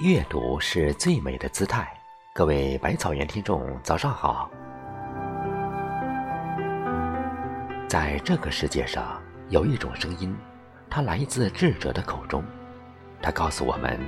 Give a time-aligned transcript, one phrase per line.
[0.00, 1.86] 阅读是最美的姿态。
[2.32, 4.50] 各位百草园听众，早上好。
[7.86, 9.20] 在这个世界上，
[9.50, 10.34] 有一种声音，
[10.88, 12.42] 它来自智者的口中。
[13.20, 14.00] 它告诉我们：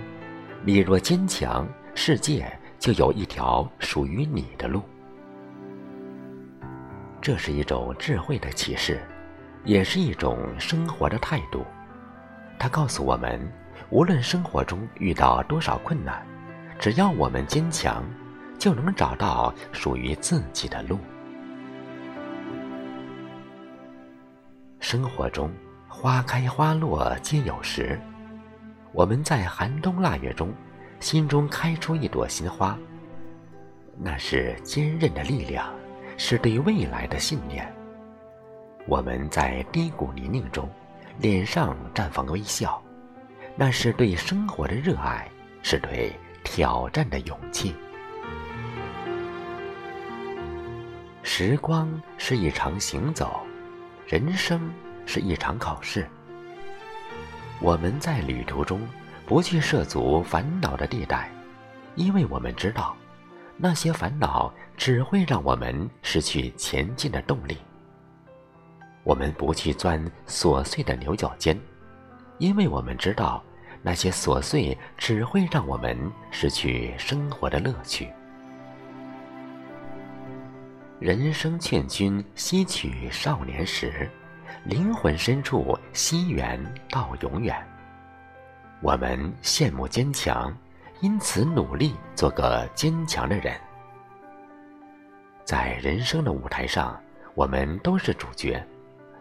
[0.64, 4.80] 你若坚强，世界就有一条属于你的路。
[7.20, 8.98] 这是一种智慧的启示，
[9.62, 11.66] 也是一种生活的态度。
[12.58, 13.38] 它告诉我们。
[13.92, 16.26] 无论生活中遇到多少困难，
[16.78, 18.02] 只要我们坚强，
[18.58, 20.98] 就能找到属于自己的路。
[24.80, 25.52] 生活中
[25.86, 28.00] 花开花落皆有时，
[28.92, 30.54] 我们在寒冬腊月中，
[30.98, 32.78] 心中开出一朵新花，
[33.98, 35.70] 那是坚韧的力量，
[36.16, 37.70] 是对未来的信念。
[38.86, 40.66] 我们在低谷泥泞中，
[41.18, 42.82] 脸上绽放微笑。
[43.54, 45.30] 那是对生活的热爱，
[45.62, 47.74] 是对挑战的勇气。
[51.22, 53.40] 时光是一场行走，
[54.06, 54.72] 人生
[55.06, 56.08] 是一场考试。
[57.60, 58.80] 我们在旅途中
[59.26, 61.30] 不去涉足烦恼的地带，
[61.94, 62.96] 因为我们知道，
[63.56, 67.58] 那些烦恼只会让我们失去前进的动力。
[69.04, 71.58] 我们不去钻琐碎的牛角尖。
[72.42, 73.40] 因为我们知道，
[73.82, 75.96] 那些琐碎只会让我们
[76.32, 78.08] 失去生活的乐趣。
[80.98, 84.10] 人生劝君惜取少年时，
[84.64, 87.56] 灵魂深处惜缘到永远。
[88.80, 90.52] 我们羡慕坚强，
[91.00, 93.54] 因此努力做个坚强的人。
[95.44, 97.00] 在人生的舞台上，
[97.36, 98.60] 我们都是主角，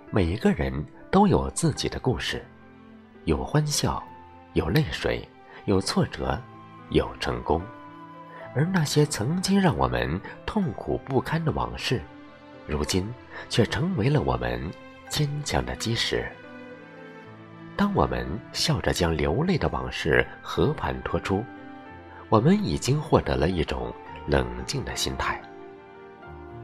[0.09, 0.73] 每一个人
[1.11, 2.43] 都有自己的故事。
[3.31, 4.03] 有欢笑，
[4.51, 5.25] 有泪水，
[5.63, 6.37] 有挫折，
[6.89, 7.61] 有成功，
[8.53, 12.01] 而那些曾经让我们痛苦不堪的往事，
[12.67, 13.09] 如今
[13.47, 14.69] 却成为了我们
[15.07, 16.29] 坚强的基石。
[17.77, 21.41] 当我们笑着将流泪的往事和盘托出，
[22.27, 23.93] 我们已经获得了一种
[24.27, 25.41] 冷静的心态。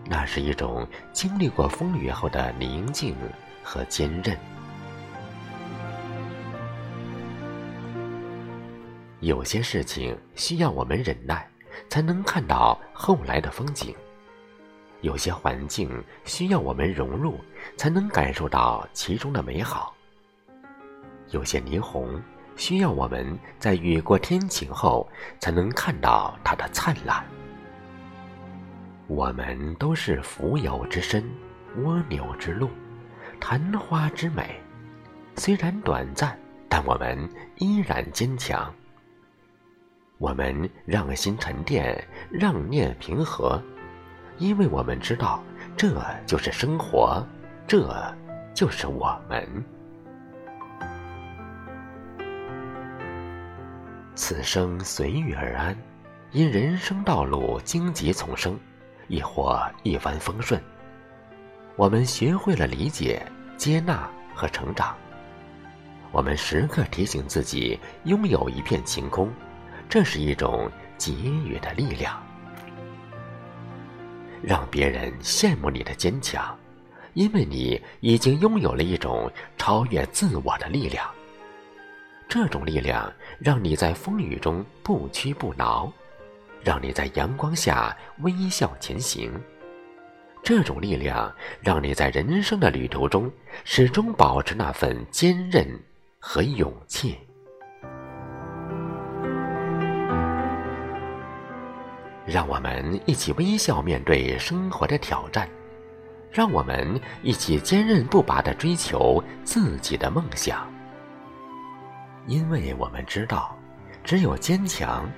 [0.03, 3.15] 那是一种经历过风雨后的宁静
[3.63, 4.37] 和坚韧。
[9.19, 11.49] 有些事情需要我们忍耐，
[11.89, 13.91] 才能看到后来的风景；
[15.01, 15.89] 有些环境
[16.23, 17.39] 需要我们融入，
[17.77, 19.91] 才能感受到其中的美好；
[21.31, 22.21] 有些霓虹
[22.55, 27.25] 需要我们在雨过天晴后，才能看到它的灿烂。
[29.07, 31.23] 我们都是蜉蝣之身，
[31.77, 32.69] 蜗牛之路，
[33.39, 34.61] 昙花之美。
[35.37, 36.37] 虽然短暂，
[36.69, 37.17] 但我们
[37.55, 38.71] 依然坚强。
[40.19, 43.61] 我们让心沉淀，让念平和，
[44.39, 45.43] 因为我们知道，
[45.75, 45.93] 这
[46.25, 47.23] 就是生活，
[47.67, 47.87] 这
[48.53, 49.47] 就是我们。
[54.15, 55.77] 此生随遇而安，
[56.31, 58.59] 因人生道路荆棘丛生，
[59.07, 60.59] 亦或一帆风顺。
[61.75, 63.23] 我们学会了理解、
[63.55, 64.95] 接纳和成长。
[66.11, 69.31] 我们时刻提醒自己，拥有一片晴空。
[69.89, 71.13] 这是一种给
[71.45, 72.21] 予的力量，
[74.41, 76.57] 让别人羡慕你的坚强，
[77.13, 81.09] 因为你已经拥有了一种超越自我的力量。
[82.27, 85.91] 这种力量让你在风雨中不屈不挠，
[86.61, 89.31] 让你在阳光下微笑前行。
[90.43, 93.31] 这种力量让你在人生的旅途中
[93.63, 95.67] 始终保持那份坚韧
[96.19, 97.17] 和勇气。
[102.27, 105.47] 让我们一起微笑面对生活的挑战，
[106.29, 110.69] 让我们一起坚韧不拔的追求自己的梦想。
[112.25, 113.57] 因为我们知道，
[114.03, 115.09] 只有坚强，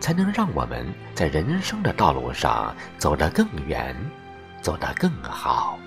[0.00, 3.94] 才能让我们在人生的道路上走得更远，
[4.60, 5.78] 走得更好。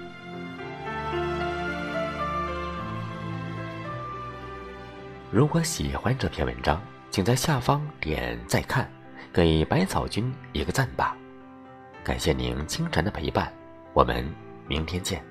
[5.30, 6.82] 如果喜欢这篇文章，
[7.12, 8.90] 请在下方点再看。
[9.32, 11.16] 给百草君一个赞吧，
[12.04, 13.52] 感谢您清晨的陪伴，
[13.94, 14.28] 我们
[14.68, 15.29] 明天见。